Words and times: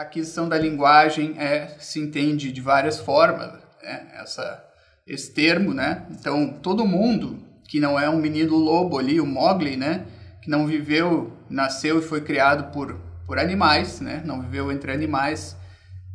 a 0.00 0.02
aquisição 0.02 0.48
da 0.48 0.56
linguagem 0.56 1.38
é, 1.38 1.76
se 1.78 2.00
entende 2.00 2.50
de 2.50 2.60
várias 2.62 2.98
formas, 2.98 3.52
né? 3.82 4.08
Essa, 4.14 4.64
esse 5.06 5.30
termo, 5.34 5.74
né? 5.74 6.06
Então, 6.10 6.54
todo 6.62 6.86
mundo 6.86 7.44
que 7.68 7.78
não 7.78 8.00
é 8.00 8.08
um 8.08 8.16
menino 8.16 8.56
lobo 8.56 8.98
ali, 8.98 9.20
o 9.20 9.26
Mowgli, 9.26 9.76
né? 9.76 10.06
Que 10.40 10.48
não 10.48 10.66
viveu, 10.66 11.36
nasceu 11.50 11.98
e 11.98 12.02
foi 12.02 12.22
criado 12.22 12.72
por, 12.72 12.98
por 13.26 13.38
animais, 13.38 14.00
né? 14.00 14.22
Não 14.24 14.40
viveu 14.40 14.72
entre 14.72 14.90
animais, 14.90 15.54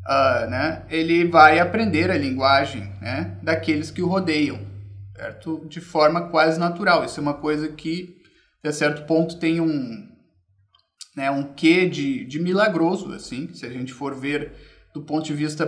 uh, 0.03 0.49
né? 0.49 0.81
Ele 0.89 1.29
vai 1.29 1.59
aprender 1.59 2.09
a 2.09 2.17
linguagem, 2.17 2.91
né? 2.99 3.37
Daqueles 3.43 3.91
que 3.91 4.01
o 4.01 4.07
rodeiam, 4.07 4.59
certo? 5.15 5.63
De 5.69 5.79
forma 5.79 6.29
quase 6.29 6.59
natural. 6.59 7.05
Isso 7.05 7.19
é 7.19 7.21
uma 7.21 7.35
coisa 7.35 7.67
que, 7.67 8.15
a 8.63 8.71
certo 8.71 9.05
ponto, 9.05 9.37
tem 9.37 9.61
um, 9.61 10.09
né, 11.15 11.31
um 11.31 11.43
quê 11.43 11.87
de, 11.87 12.25
de 12.25 12.39
milagroso, 12.39 13.13
assim, 13.13 13.53
se 13.53 13.65
a 13.65 13.69
gente 13.69 13.93
for 13.93 14.13
ver 14.13 14.51
do 14.93 15.01
ponto 15.01 15.25
de 15.25 15.33
vista 15.33 15.67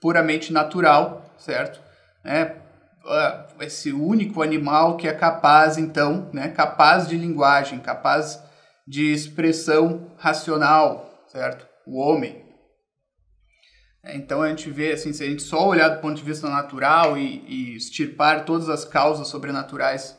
puramente 0.00 0.52
natural, 0.52 1.34
certo? 1.38 1.80
É, 2.24 2.56
esse 3.60 3.92
único 3.92 4.42
animal 4.42 4.96
que 4.96 5.08
é 5.08 5.12
capaz, 5.12 5.78
então, 5.78 6.30
né, 6.32 6.48
capaz 6.48 7.08
de 7.08 7.16
linguagem, 7.16 7.78
capaz 7.78 8.42
de 8.86 9.12
expressão 9.12 10.12
racional, 10.16 11.24
certo? 11.28 11.66
O 11.86 11.98
homem. 11.98 12.44
É, 14.02 14.16
então 14.16 14.42
a 14.42 14.48
gente 14.48 14.70
vê, 14.70 14.92
assim, 14.92 15.12
se 15.12 15.22
a 15.22 15.26
gente 15.26 15.42
só 15.42 15.66
olhar 15.66 15.88
do 15.88 16.00
ponto 16.00 16.16
de 16.16 16.22
vista 16.22 16.48
natural 16.48 17.16
e, 17.16 17.44
e 17.46 17.76
extirpar 17.76 18.44
todas 18.44 18.68
as 18.68 18.84
causas 18.84 19.28
sobrenaturais 19.28 20.18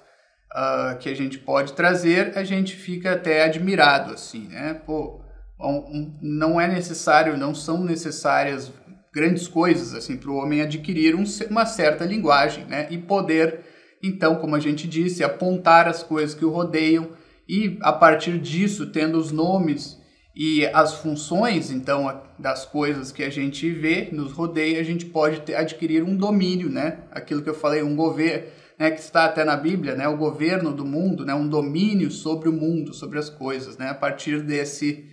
uh, 0.54 0.98
que 0.98 1.10
a 1.10 1.16
gente 1.16 1.38
pode 1.38 1.74
trazer, 1.74 2.38
a 2.38 2.44
gente 2.44 2.76
fica 2.76 3.14
até 3.14 3.44
admirado, 3.44 4.14
assim, 4.14 4.48
né? 4.48 4.74
Pô, 4.86 5.22
um, 5.60 6.18
não 6.22 6.60
é 6.60 6.68
necessário, 6.68 7.38
não 7.38 7.54
são 7.54 7.84
necessárias 7.84 8.72
grandes 9.14 9.48
coisas, 9.48 9.94
assim, 9.94 10.18
para 10.18 10.30
o 10.30 10.36
homem 10.36 10.62
adquirir 10.62 11.16
um, 11.16 11.24
uma 11.50 11.66
certa 11.66 12.06
linguagem, 12.06 12.66
né? 12.66 12.88
E 12.90 12.98
poder, 12.98 13.62
então, 14.02 14.36
como 14.36 14.56
a 14.56 14.60
gente 14.60 14.88
disse, 14.88 15.24
apontar 15.24 15.88
as 15.88 16.04
coisas 16.04 16.36
que 16.36 16.46
o 16.46 16.52
rodeiam 16.52 17.10
e, 17.48 17.78
a 17.82 17.92
partir 17.92 18.38
disso, 18.40 18.88
tendo 18.88 19.18
os 19.18 19.32
nomes 19.32 20.00
e 20.36 20.66
as 20.68 20.94
funções, 20.94 21.72
então, 21.72 22.22
das 22.38 22.66
coisas 22.66 23.12
que 23.12 23.24
a 23.24 23.30
gente 23.30 23.70
vê, 23.72 24.10
nos 24.12 24.32
rodeia, 24.32 24.80
a 24.80 24.84
gente 24.84 25.06
pode 25.06 25.42
ter, 25.42 25.56
adquirir 25.56 26.04
um 26.04 26.16
domínio, 26.16 26.70
né? 26.70 27.00
Aquilo 27.12 27.42
que 27.42 27.50
eu 27.50 27.56
falei, 27.56 27.82
um 27.82 27.96
governo, 27.96 28.48
né, 28.80 28.92
que 28.92 29.02
está 29.02 29.26
até 29.26 29.44
na 29.44 29.58
Bíblia, 29.58 29.94
né, 29.94 30.08
o 30.08 30.16
governo 30.16 30.72
do 30.72 30.86
mundo, 30.86 31.26
né, 31.26 31.34
um 31.34 31.48
domínio 31.48 32.10
sobre 32.10 32.48
o 32.48 32.54
mundo, 32.54 32.94
sobre 32.94 33.20
as 33.20 33.30
coisas, 33.30 33.78
né, 33.78 33.90
a 33.90 33.94
partir 33.94 34.42
desse, 34.42 35.06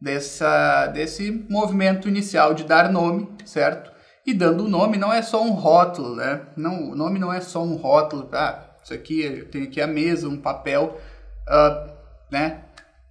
dessa, 0.00 0.86
desse 0.86 1.30
movimento 1.50 2.08
inicial 2.08 2.54
de 2.54 2.64
dar 2.64 2.90
nome, 2.90 3.28
certo? 3.44 3.92
E 4.26 4.32
dando 4.32 4.64
o 4.64 4.68
nome 4.68 4.96
não 4.96 5.12
é 5.12 5.20
só 5.20 5.42
um 5.42 5.50
rótulo, 5.50 6.14
né? 6.14 6.42
Não, 6.56 6.90
o 6.90 6.94
nome 6.94 7.18
não 7.18 7.32
é 7.32 7.40
só 7.40 7.62
um 7.62 7.74
rótulo, 7.74 8.28
ah, 8.32 8.70
isso 8.82 8.94
aqui, 8.94 9.22
eu 9.22 9.50
tenho 9.50 9.64
aqui 9.64 9.80
a 9.80 9.86
mesa, 9.86 10.28
um 10.28 10.36
papel, 10.36 10.98
uh, 11.48 11.90
né? 12.30 12.64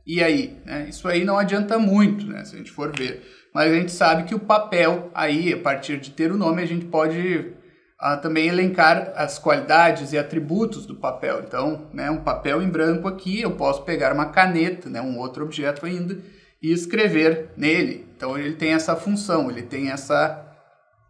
E 0.06 0.24
aí? 0.24 0.58
Né? 0.66 0.88
Isso 0.90 1.08
aí 1.08 1.24
não 1.24 1.38
adianta 1.38 1.78
muito, 1.78 2.26
né? 2.26 2.44
Se 2.46 2.56
a 2.56 2.58
gente 2.58 2.72
for 2.72 2.96
ver. 2.96 3.24
Mas 3.54 3.72
a 3.72 3.76
gente 3.76 3.92
sabe 3.92 4.24
que 4.24 4.34
o 4.34 4.40
papel 4.40 5.10
aí, 5.14 5.54
a 5.54 5.60
partir 5.60 6.00
de 6.00 6.12
ter 6.12 6.32
o 6.32 6.38
nome, 6.38 6.62
a 6.62 6.66
gente 6.66 6.86
pode 6.86 7.54
a 8.00 8.16
também 8.16 8.48
elencar 8.48 9.12
as 9.16 9.38
qualidades 9.38 10.14
e 10.14 10.18
atributos 10.18 10.86
do 10.86 10.96
papel. 10.96 11.42
Então, 11.46 11.88
né, 11.94 12.10
um 12.10 12.24
papel 12.24 12.62
em 12.62 12.70
branco 12.70 13.10
aqui, 13.10 13.42
eu 13.42 13.52
posso 13.52 13.84
pegar 13.84 14.14
uma 14.14 14.28
caneta, 14.28 14.90
né, 14.90 15.02
um 15.02 15.18
outro 15.18 15.44
objeto 15.44 15.86
ainda, 15.86 16.18
e 16.62 16.72
escrever 16.72 17.52
nele. 17.58 18.08
Então, 18.16 18.38
ele 18.38 18.56
tem 18.56 18.72
essa 18.72 18.96
função, 18.96 19.52
ele 19.52 19.64
tem 19.64 19.92
essa, 19.92 20.46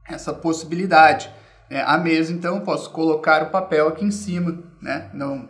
essa 0.10 0.34
possibilidade. 0.34 1.32
Né? 1.70 1.84
A 1.86 1.95
mesa, 1.95 2.34
então, 2.34 2.56
eu 2.56 2.62
posso 2.62 2.90
colocar 2.90 3.44
o 3.44 3.52
papel 3.52 3.88
aqui 3.88 4.04
em 4.04 4.12
cima, 4.12 4.64
né? 4.82 5.12
não, 5.14 5.48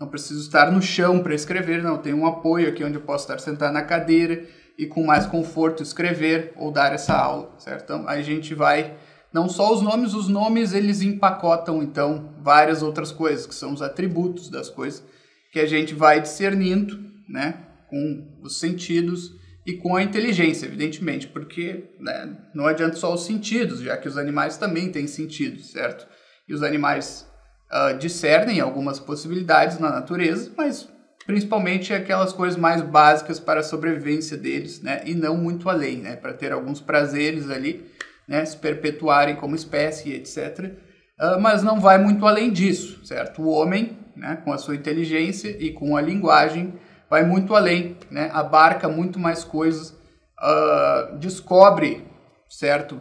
não 0.00 0.08
preciso 0.08 0.40
estar 0.40 0.72
no 0.72 0.80
chão 0.80 1.22
para 1.22 1.34
escrever, 1.34 1.82
não, 1.82 1.98
tem 1.98 2.14
um 2.14 2.26
apoio 2.26 2.66
aqui 2.66 2.82
onde 2.82 2.94
eu 2.94 3.02
posso 3.02 3.24
estar 3.24 3.38
sentado 3.40 3.74
na 3.74 3.82
cadeira 3.82 4.42
e 4.78 4.86
com 4.86 5.04
mais 5.04 5.26
conforto 5.26 5.82
escrever 5.82 6.54
ou 6.56 6.72
dar 6.72 6.94
essa 6.94 7.12
aula, 7.12 7.50
certo? 7.58 7.84
Então, 7.84 8.08
a 8.08 8.22
gente 8.22 8.54
vai 8.54 8.96
não 9.32 9.48
só 9.48 9.72
os 9.72 9.82
nomes, 9.82 10.14
os 10.14 10.28
nomes 10.28 10.72
eles 10.72 11.02
empacotam 11.02 11.82
então 11.82 12.34
várias 12.42 12.82
outras 12.82 13.12
coisas, 13.12 13.46
que 13.46 13.54
são 13.54 13.72
os 13.72 13.82
atributos 13.82 14.48
das 14.48 14.70
coisas, 14.70 15.04
que 15.52 15.60
a 15.60 15.66
gente 15.66 15.94
vai 15.94 16.20
discernindo, 16.20 16.98
né, 17.28 17.66
com 17.88 18.38
os 18.42 18.58
sentidos 18.58 19.32
e 19.66 19.74
com 19.74 19.96
a 19.96 20.02
inteligência, 20.02 20.66
evidentemente, 20.66 21.28
porque 21.28 21.90
né, 22.00 22.36
não 22.54 22.66
adianta 22.66 22.96
só 22.96 23.12
os 23.12 23.24
sentidos, 23.24 23.80
já 23.80 23.96
que 23.96 24.08
os 24.08 24.16
animais 24.16 24.56
também 24.56 24.90
têm 24.90 25.06
sentidos, 25.06 25.72
certo? 25.72 26.06
E 26.48 26.54
os 26.54 26.62
animais 26.62 27.28
uh, 27.70 27.98
discernem 27.98 28.60
algumas 28.60 28.98
possibilidades 28.98 29.78
na 29.78 29.90
natureza, 29.90 30.50
mas 30.56 30.88
principalmente 31.26 31.92
aquelas 31.92 32.32
coisas 32.32 32.58
mais 32.58 32.80
básicas 32.80 33.38
para 33.38 33.60
a 33.60 33.62
sobrevivência 33.62 34.38
deles, 34.38 34.80
né? 34.80 35.02
E 35.04 35.14
não 35.14 35.36
muito 35.36 35.68
além, 35.68 35.98
né? 35.98 36.16
Para 36.16 36.32
ter 36.32 36.50
alguns 36.50 36.80
prazeres 36.80 37.50
ali 37.50 37.84
né, 38.28 38.44
se 38.44 38.56
perpetuarem 38.56 39.36
como 39.36 39.56
espécie, 39.56 40.12
etc. 40.12 40.58
Uh, 40.60 40.74
ah, 41.18 41.38
mas 41.38 41.62
não 41.62 41.80
vai 41.80 41.98
muito 41.98 42.26
além 42.26 42.52
disso, 42.52 43.04
certo? 43.04 43.42
O 43.42 43.48
homem, 43.48 43.98
né, 44.14 44.40
com 44.44 44.52
a 44.52 44.58
sua 44.58 44.76
inteligência 44.76 45.48
e 45.58 45.72
com 45.72 45.96
a 45.96 46.00
linguagem, 46.02 46.74
vai 47.08 47.24
muito 47.24 47.54
além, 47.54 47.96
né? 48.10 48.30
abarca 48.32 48.88
muito 48.88 49.18
mais 49.18 49.44
coisas, 49.44 49.90
uh, 49.90 51.16
descobre, 51.18 52.06
certo? 52.48 53.00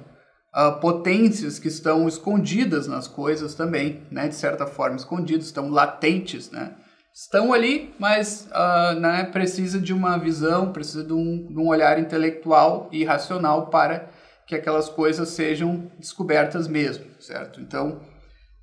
Uh, 0.56 0.80
potências 0.80 1.60
que 1.60 1.68
estão 1.68 2.08
escondidas 2.08 2.88
nas 2.88 3.08
coisas 3.08 3.54
também, 3.54 4.02
né? 4.10 4.28
de 4.28 4.36
certa 4.36 4.66
forma, 4.66 4.96
escondidas, 4.96 5.46
estão 5.46 5.70
latentes, 5.70 6.50
né? 6.50 6.74
estão 7.14 7.52
ali, 7.52 7.94
mas 8.00 8.48
uh, 8.52 9.00
né, 9.00 9.24
precisa 9.26 9.80
de 9.80 9.92
uma 9.92 10.18
visão, 10.18 10.72
precisa 10.72 11.04
de 11.04 11.14
um, 11.14 11.48
de 11.48 11.58
um 11.58 11.68
olhar 11.68 12.00
intelectual 12.00 12.88
e 12.92 13.04
racional 13.04 13.68
para 13.68 14.10
que 14.48 14.56
aquelas 14.56 14.88
coisas 14.88 15.30
sejam 15.30 15.92
descobertas 16.00 16.68
mesmo, 16.68 17.06
certo? 17.20 17.60
Então, 17.60 18.00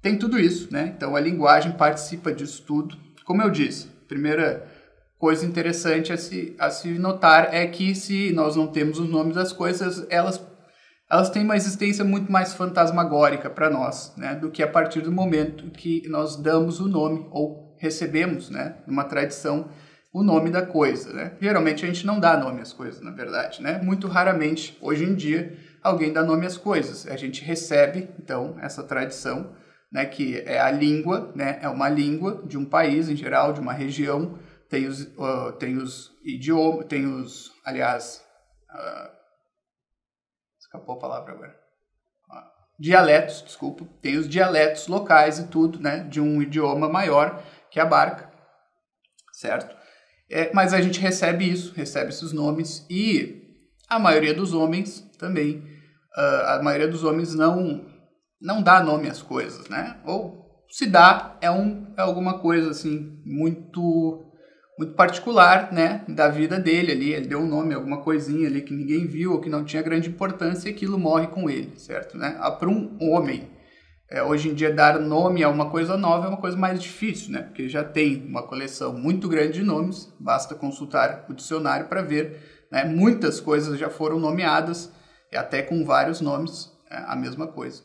tem 0.01 0.19
tudo 0.19 0.39
isso, 0.39 0.73
né? 0.73 0.95
Então, 0.97 1.15
a 1.15 1.21
linguagem 1.21 1.73
participa 1.73 2.33
disso 2.33 2.65
tudo. 2.67 2.97
Como 3.25 3.43
eu 3.43 3.51
disse, 3.51 3.89
primeira 4.09 4.67
coisa 5.19 5.45
interessante 5.47 6.13
a 6.13 6.17
se, 6.17 6.57
a 6.59 6.71
se 6.71 6.99
notar 6.99 7.55
é 7.55 7.67
que 7.67 7.95
se 7.95 8.33
nós 8.33 8.57
não 8.57 8.67
temos 8.67 8.99
os 8.99 9.09
nomes 9.09 9.35
das 9.35 9.53
coisas, 9.53 10.07
elas, 10.09 10.43
elas 11.11 11.29
têm 11.31 11.45
uma 11.45 11.57
existência 11.57 12.05
muito 12.05 12.33
mais 12.33 12.55
fantasmagórica 12.55 13.51
para 13.51 13.69
nós, 13.69 14.15
né? 14.17 14.35
Do 14.35 14.51
que 14.51 14.63
a 14.63 14.69
partir 14.69 15.03
do 15.03 15.13
momento 15.13 15.71
que 15.71 16.03
nós 16.09 16.37
damos 16.37 16.81
o 16.81 16.89
nome 16.89 17.27
ou 17.31 17.77
recebemos, 17.79 18.49
né? 18.49 18.77
Numa 18.87 19.05
tradição, 19.05 19.69
o 20.15 20.23
nome 20.23 20.49
da 20.49 20.63
coisa, 20.63 21.13
né? 21.13 21.33
Geralmente 21.41 21.85
a 21.85 21.89
gente 21.89 22.07
não 22.07 22.21
dá 22.21 22.37
nome 22.37 22.61
às 22.61 22.73
coisas, 22.73 23.01
na 23.03 23.11
verdade, 23.11 23.61
né? 23.61 23.81
Muito 23.83 24.07
raramente, 24.07 24.79
hoje 24.81 25.05
em 25.05 25.15
dia, 25.15 25.59
alguém 25.85 26.11
dá 26.11 26.25
nome 26.25 26.47
às 26.47 26.57
coisas. 26.57 27.07
A 27.07 27.17
gente 27.17 27.45
recebe, 27.45 28.09
então, 28.19 28.59
essa 28.59 28.83
tradição, 28.83 29.55
né, 29.93 30.07
que 30.07 30.39
é 30.41 30.59
a 30.59 30.71
língua, 30.71 31.31
né, 31.37 31.59
é 31.61 31.69
uma 31.69 31.91
língua 31.91 32.43
de 32.47 32.57
um 32.57 32.65
país 32.65 33.11
em 33.11 33.15
geral, 33.15 33.53
de 33.53 33.61
uma 33.61 33.75
região, 33.75 34.39
tem 34.69 34.87
os, 34.87 35.03
uh, 35.03 35.53
tem 35.59 35.77
os 35.77 36.11
idiomas, 36.25 36.87
tem 36.87 37.07
os, 37.07 37.53
aliás, 37.65 38.25
uh, 38.71 39.11
escapou 40.59 40.97
a 40.97 40.99
palavra 40.99 41.33
agora, 41.33 41.55
uh, 42.31 42.81
dialetos, 42.81 43.43
desculpa, 43.43 43.85
tem 44.01 44.17
os 44.17 44.27
dialetos 44.27 44.89
locais 44.89 45.39
e 45.39 45.49
tudo, 45.49 45.79
né, 45.79 45.99
de 46.05 46.19
um 46.19 46.41
idioma 46.41 46.89
maior 46.89 47.45
que 47.71 47.79
abarca, 47.79 48.33
certo? 49.33 49.77
É, 50.31 50.51
mas 50.55 50.73
a 50.73 50.81
gente 50.81 50.99
recebe 50.99 51.49
isso, 51.49 51.75
recebe 51.75 52.09
esses 52.09 52.33
nomes 52.33 52.87
e 52.89 53.43
a 53.87 53.99
maioria 53.99 54.33
dos 54.33 54.55
homens 54.55 55.01
também 55.19 55.74
a 56.17 56.61
maioria 56.63 56.89
dos 56.89 57.05
homens 57.05 57.35
não 57.35 57.85
não 58.41 58.63
dá 58.63 58.83
nome 58.83 59.09
às 59.09 59.23
coisas, 59.23 59.69
né? 59.69 59.97
Ou 60.05 60.45
se 60.69 60.87
dá 60.87 61.37
é 61.41 61.51
um 61.51 61.93
é 61.97 62.03
alguma 62.03 62.39
coisa 62.39 62.71
assim 62.71 63.21
muito 63.25 64.21
muito 64.79 64.95
particular, 64.95 65.73
né, 65.73 66.05
da 66.09 66.29
vida 66.29 66.59
dele 66.59 66.91
ali, 66.91 67.13
ele 67.13 67.29
deu 67.29 67.39
um 67.39 67.47
nome, 67.47 67.75
alguma 67.75 68.03
coisinha 68.03 68.49
ali 68.49 68.61
que 68.61 68.75
ninguém 68.75 69.07
viu 69.07 69.33
ou 69.33 69.41
que 69.41 69.49
não 69.49 69.65
tinha 69.65 69.81
grande 69.81 70.09
importância 70.09 70.69
e 70.69 70.73
aquilo 70.73 70.99
morre 70.99 71.29
com 71.29 71.49
ele, 71.49 71.79
certo, 71.79 72.19
né? 72.19 72.37
Ah, 72.41 72.51
Para 72.51 72.69
um 72.69 72.99
homem, 73.01 73.49
é, 74.11 74.21
hoje 74.21 74.49
em 74.49 74.55
dia 74.55 74.73
dar 74.73 74.99
nome 74.99 75.45
a 75.45 75.49
uma 75.49 75.71
coisa 75.71 75.97
nova 75.97 76.27
é 76.27 76.29
uma 76.29 76.41
coisa 76.41 76.57
mais 76.57 76.83
difícil, 76.83 77.31
né? 77.31 77.43
Porque 77.43 77.69
já 77.69 77.85
tem 77.85 78.27
uma 78.27 78.43
coleção 78.43 78.93
muito 78.93 79.29
grande 79.29 79.55
de 79.55 79.63
nomes, 79.63 80.13
basta 80.19 80.57
consultar 80.57 81.25
o 81.29 81.35
dicionário 81.35 81.87
para 81.87 82.03
ver, 82.03 82.67
né? 82.73 82.85
Muitas 82.85 83.39
coisas 83.39 83.79
já 83.79 83.89
foram 83.89 84.19
nomeadas 84.19 84.91
até 85.37 85.63
com 85.63 85.85
vários 85.85 86.21
nomes, 86.21 86.73
é 86.91 86.97
a 86.97 87.17
mesma 87.17 87.47
coisa. 87.47 87.83